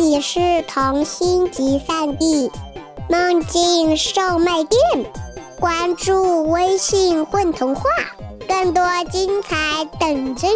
[0.00, 2.50] 里是童心集散地，
[3.08, 4.80] 梦境售卖店。
[5.58, 7.82] 关注微信“混童话”，
[8.48, 10.54] 更多精彩等着你。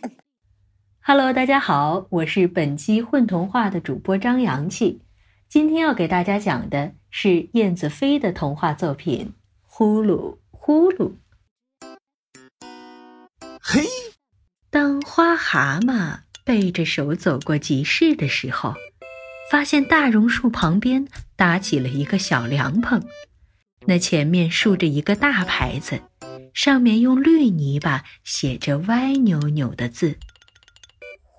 [1.00, 5.02] Hello，大家好，我是本期《混童话》的主播张阳气。
[5.48, 9.26] 今天要给大家讲的是燕子飞的童话作品
[9.62, 11.12] 《呼噜呼噜》。
[13.60, 13.84] 嘿，
[14.70, 16.25] 当花蛤蟆。
[16.46, 18.76] 背着手走过集市的时候，
[19.50, 23.02] 发现大榕树旁边搭起了一个小凉棚，
[23.86, 26.00] 那前面竖着一个大牌子，
[26.54, 30.16] 上面用绿泥巴写着歪扭扭的字：“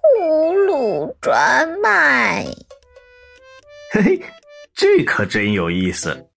[0.03, 2.45] 葫芦专卖。”
[3.93, 4.21] 嘿嘿，
[4.75, 6.27] 这可真有意思。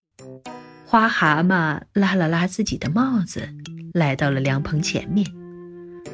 [0.87, 3.49] 花蛤蟆拉了拉自己的帽子，
[3.93, 5.27] 来到了凉棚前面，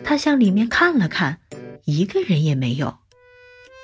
[0.03, 1.39] 他向里面看了看。
[1.87, 2.99] 一个人也没有，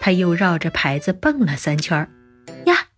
[0.01, 2.11] 他又绕着牌子蹦了三圈儿，
[2.67, 2.89] 呀！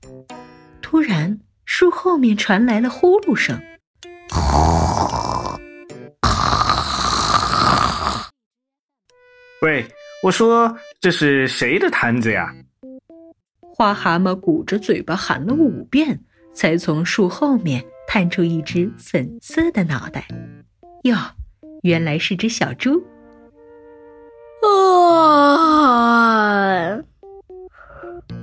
[0.80, 3.60] 突然，树后面传来了呼噜声。
[9.60, 9.84] 喂，
[10.22, 12.54] 我说这是谁的摊子呀？
[13.60, 16.18] 花蛤蟆鼓着嘴巴喊了五遍，
[16.54, 20.26] 才从树后面探出一只粉色的脑袋。
[21.02, 21.14] 哟，
[21.82, 23.04] 原来是只小猪。
[25.12, 26.98] 啊，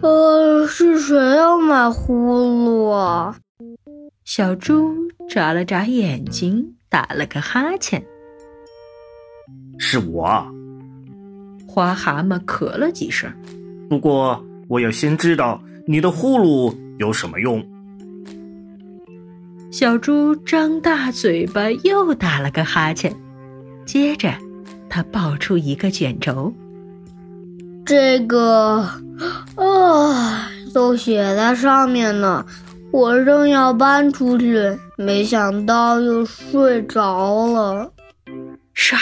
[0.01, 3.35] 呃，是谁要买呼噜啊？
[4.23, 4.95] 小猪
[5.29, 8.03] 眨了眨眼睛，打了个哈欠。
[9.77, 10.45] 是我。
[11.67, 13.31] 花蛤蟆咳了几声。
[13.89, 17.65] 不过我要先知道你的呼噜有什么用。
[19.71, 23.15] 小猪张大嘴巴，又打了个哈欠，
[23.85, 24.33] 接着。
[24.91, 26.53] 他抱出一个卷轴，
[27.85, 28.85] 这个
[29.55, 32.45] 啊，都写在上面呢。
[32.91, 37.89] 我正要搬出去，没想到又睡着了。
[38.75, 38.97] 唰，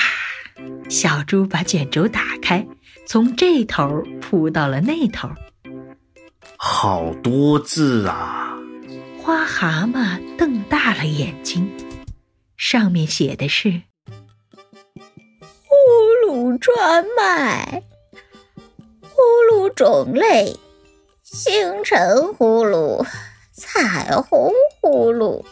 [0.88, 2.64] 小猪把卷轴打开，
[3.08, 5.28] 从这头铺到了那头。
[6.56, 8.54] 好多字啊！
[9.18, 11.68] 花蛤蟆瞪大了眼睛，
[12.58, 13.82] 上面写的是。
[16.76, 17.82] 专卖
[19.02, 20.56] 呼噜种类：
[21.24, 23.04] 星辰呼噜、
[23.52, 25.44] 彩虹呼噜。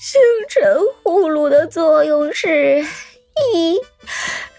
[0.00, 0.62] 星辰
[1.02, 2.84] 呼噜的作用是：
[3.52, 3.80] 一、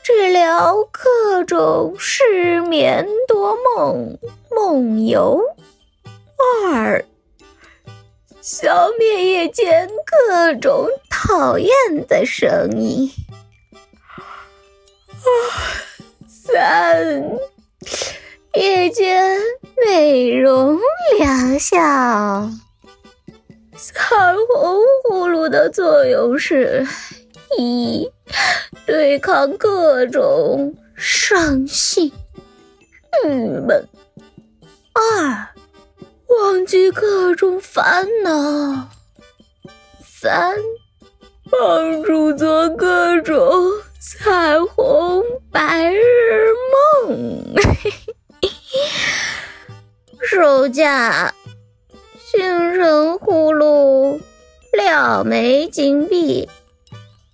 [0.03, 4.19] 治疗各种失眠多梦、
[4.51, 5.39] 梦游；
[6.65, 7.05] 二、
[8.41, 11.71] 消灭夜间各种讨厌
[12.09, 13.09] 的声音。
[16.57, 17.23] 三，
[18.55, 19.39] 夜间
[19.85, 20.79] 美容
[21.19, 21.77] 疗效。
[23.75, 26.83] 彩虹呼噜的作用是：
[27.59, 28.09] 一，
[28.87, 32.11] 对抗各种伤心、
[33.23, 33.79] 郁闷；
[34.93, 35.49] 二，
[36.25, 38.89] 忘记各种烦恼；
[40.03, 40.57] 三，
[41.51, 43.37] 帮助做各种。
[43.99, 46.01] 彩虹白日
[50.69, 51.33] 价：
[52.17, 54.19] 星辰葫芦
[54.73, 56.49] 两枚金币，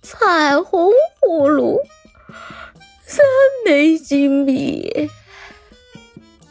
[0.02, 1.80] 彩虹葫芦
[3.04, 3.24] 三
[3.64, 5.10] 枚金币。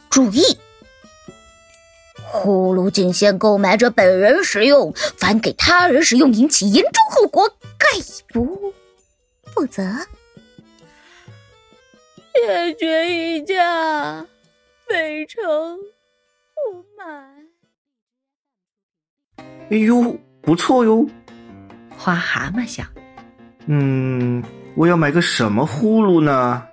[0.10, 0.58] 注意，
[2.32, 7.88] 葫芦仅限购买者本人使用，凡给他人使用引起严重后果，概
[8.34, 8.74] 不。
[9.54, 9.84] 负责，
[12.34, 14.26] 解决一价，
[14.88, 15.80] 非诚。
[19.70, 21.08] 哎呦，不错哟！
[21.90, 22.86] 花蛤蟆想，
[23.66, 24.44] 嗯，
[24.76, 26.64] 我要买个什么呼噜呢？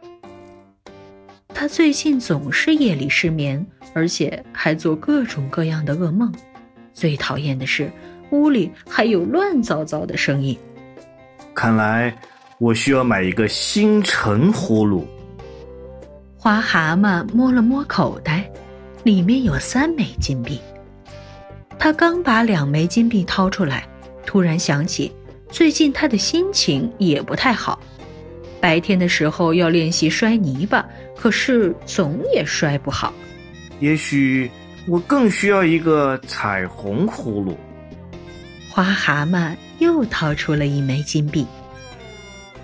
[1.49, 6.33] 他最近总是夜里失眠，而且还做各种各样的噩梦。
[6.93, 7.91] 最讨厌的是，
[8.31, 10.59] 屋里还有乱糟糟的声音。
[11.55, 12.17] 看来。
[12.61, 15.03] 我需要买一个星辰呼噜。
[16.37, 18.53] 花蛤蟆摸了摸口袋，
[19.03, 20.61] 里面有三枚金币。
[21.79, 23.89] 他刚把两枚金币掏出来，
[24.27, 25.11] 突然想起
[25.51, 27.81] 最近他的心情也不太好。
[28.61, 30.87] 白天的时候要练习摔泥巴，
[31.17, 33.13] 可是总也摔不好。
[33.79, 34.51] 也许
[34.87, 37.57] 我更需要一个彩虹葫芦。
[38.69, 41.47] 花蛤蟆又掏出了一枚金币。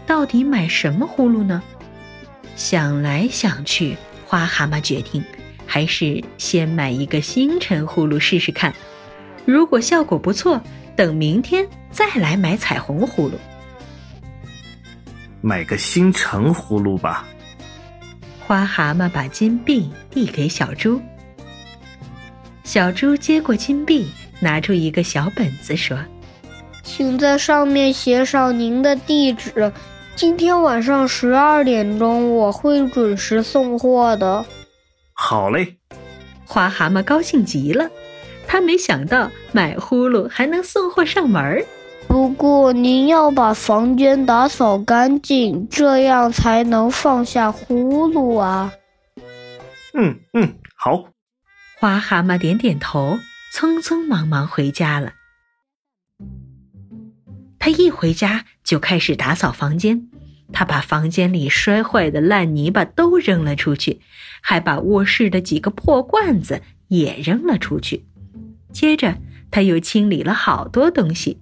[0.06, 1.62] 到底买什么葫芦呢？
[2.54, 3.96] 想来想去，
[4.26, 5.24] 花蛤蟆决定，
[5.66, 8.72] 还是先买一个星辰葫芦试试看。
[9.44, 10.60] 如果效果不错，
[10.96, 13.32] 等明天再来买彩虹葫芦。
[15.42, 17.26] 买个星辰葫芦吧。
[18.46, 21.00] 花蛤蟆把金币递给小猪，
[22.64, 24.08] 小猪接过金币，
[24.40, 25.98] 拿出一个小本子说
[26.82, 29.72] ：“请在上面写上您的地址。
[30.14, 34.44] 今天晚上十二点钟，我会准时送货的。”
[35.28, 35.76] 好嘞，
[36.44, 37.90] 花蛤蟆高兴极了。
[38.46, 41.64] 他没想到买呼噜还能送货上门儿。
[42.06, 48.72] 不过您要把房间打扫干净，这样才能放下呼噜啊。
[49.94, 51.06] 嗯嗯，好。
[51.80, 53.18] 花蛤蟆点点头，
[53.52, 55.14] 匆匆忙忙回家了。
[57.58, 60.08] 他一回家就开始打扫房间，
[60.52, 64.00] 他把房间里摔坏的烂泥巴都扔了出去，
[64.40, 68.04] 还把卧室的几个破罐子也扔了出去。
[68.72, 69.18] 接着，
[69.50, 71.40] 他又清理了好多东西，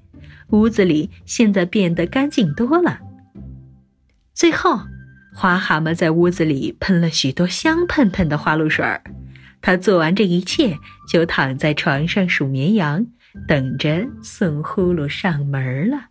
[0.51, 3.01] 屋子里现在变得干净多了。
[4.33, 4.81] 最后，
[5.35, 9.03] 花蛤蟆在屋子里喷了许多香喷喷的花露水儿。
[9.61, 10.79] 他做完这一切，
[11.09, 13.07] 就躺在床上数绵羊，
[13.49, 16.07] 等着送呼噜上门了。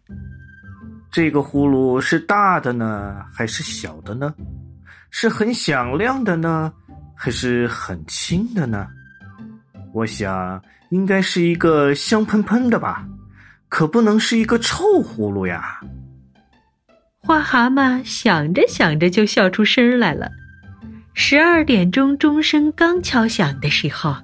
[1.13, 4.33] 这个呼噜是大的呢，还是小的呢？
[5.11, 6.73] 是很响亮的呢，
[7.15, 8.87] 还是很轻的呢？
[9.93, 10.61] 我想。
[10.89, 13.03] 应该是一个香喷喷的吧，
[13.67, 15.79] 可不能是一个臭葫芦呀！
[17.17, 20.29] 花蛤蟆想着想着就笑出声来了。
[21.15, 24.15] 十二点钟钟声刚敲响的时候，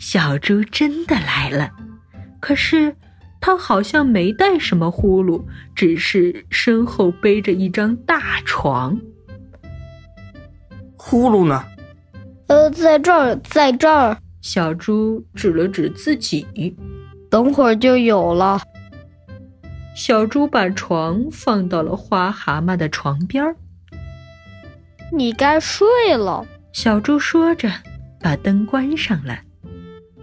[0.00, 1.70] 小猪真的来了，
[2.40, 2.92] 可是
[3.40, 5.42] 他好像没带什么呼噜，
[5.74, 9.00] 只是身后背着一张大床。
[10.96, 11.64] 呼噜呢？
[12.48, 14.16] 呃，在这儿，在这儿。
[14.40, 16.46] 小猪指了指自己，
[17.28, 18.60] 等会儿就有了。
[19.94, 23.56] 小猪把床放到了花蛤蟆的床边儿。
[25.12, 25.86] 你该睡
[26.16, 26.46] 了。
[26.72, 27.70] 小猪说着，
[28.20, 29.38] 把灯关上了。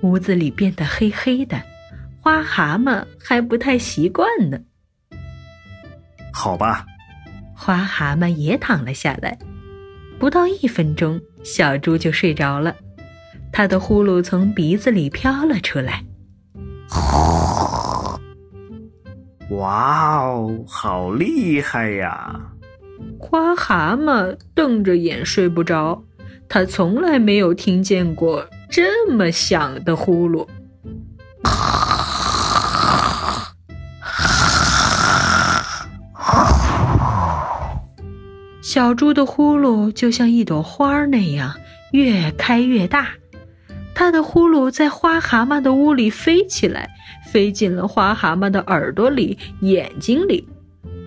[0.01, 1.61] 屋子里变得黑黑的，
[2.25, 4.57] 花蛤蟆还不太习惯呢。
[6.33, 6.83] 好吧，
[7.55, 9.37] 花蛤蟆也躺了下来。
[10.17, 12.75] 不到一分钟，小猪就睡着了。
[13.51, 16.03] 他的呼噜从鼻子里飘了出来。
[19.51, 22.41] 哇哦，好厉害呀！
[23.19, 26.03] 花蛤蟆瞪着眼睡不着，
[26.49, 30.47] 它从来没有听见过这么响的呼噜。
[38.75, 41.55] 小猪的呼噜就像一朵花那样，
[41.93, 43.07] 越开越大。
[43.93, 46.89] 它的呼噜在花蛤蟆的屋里飞起来，
[47.25, 50.45] 飞进了花蛤蟆的耳朵里、眼睛里。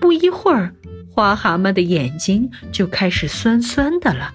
[0.00, 0.74] 不一会儿，
[1.14, 4.32] 花蛤蟆的眼睛就开始酸酸的了。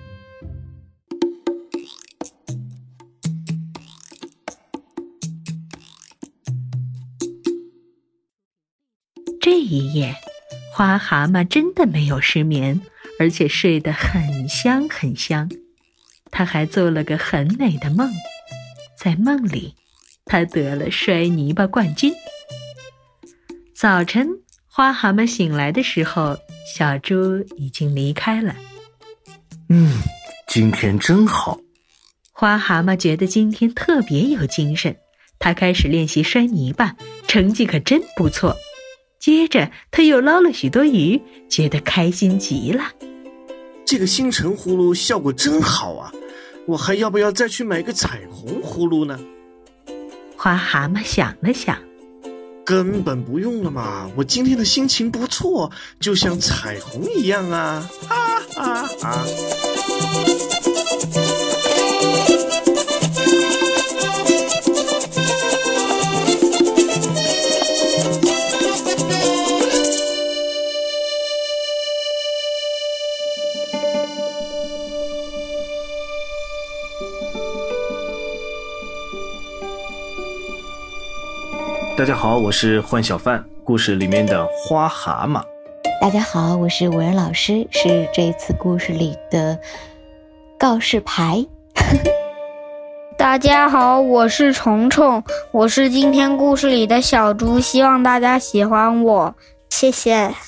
[9.41, 10.13] 这一夜，
[10.71, 12.79] 花蛤蟆真的没有失眠，
[13.19, 15.49] 而且睡得很香很香。
[16.31, 18.11] 他还做了个很美的梦。
[18.97, 19.75] 在梦里，
[20.25, 22.13] 他得了摔泥巴冠军。
[23.75, 24.27] 早晨，
[24.67, 26.37] 花蛤蟆醒来的时候，
[26.75, 28.55] 小猪已经离开了。
[29.69, 29.91] 嗯，
[30.47, 31.59] 今天真好。
[32.31, 34.95] 花蛤蟆觉得今天特别有精神，
[35.37, 36.95] 他开始练习摔泥巴，
[37.27, 38.55] 成绩可真不错。
[39.23, 42.83] 接着，他又捞了许多鱼，觉得开心极了。
[43.85, 46.11] 这个星辰葫芦效果真好啊！
[46.67, 49.17] 我还要不要再去买个彩虹葫芦呢？
[50.35, 51.77] 花蛤蟆想了想，
[52.65, 54.11] 根本不用了嘛！
[54.17, 57.89] 我今天的心情不错，就像彩虹一样啊！
[58.09, 59.25] 哈哈哈。
[81.95, 85.43] 大家好，我是幻小范，故事里面的花蛤蟆。
[86.01, 89.59] 大家好，我是文老师，是这次故事里的
[90.57, 91.45] 告示牌。
[93.15, 99.35] 大家好，我是虫虫，我是今天故事里的小猪，希望大家喜欢我，
[99.69, 100.33] 谢谢。